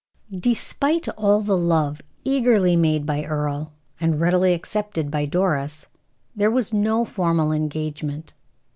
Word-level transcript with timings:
Despite 0.35 1.07
all 1.09 1.41
the 1.41 1.55
love 1.55 2.01
eagerly 2.23 2.75
made 2.75 3.05
by 3.05 3.23
Earle, 3.23 3.73
and 3.99 4.19
readily 4.19 4.55
accepted 4.55 5.11
by 5.11 5.25
Doris, 5.27 5.85
there 6.35 6.49
was 6.49 6.73
no 6.73 7.05
formal 7.05 7.51
engagement. 7.51 8.33